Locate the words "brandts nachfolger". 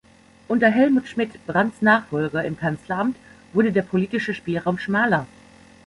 1.45-2.43